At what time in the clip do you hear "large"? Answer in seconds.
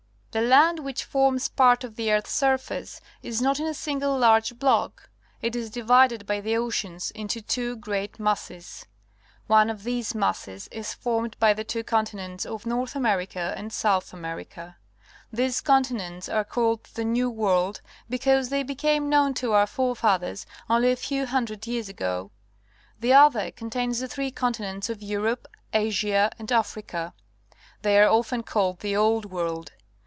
4.17-4.57